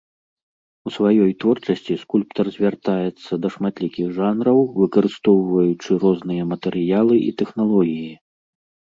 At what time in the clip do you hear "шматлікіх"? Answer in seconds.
3.55-4.07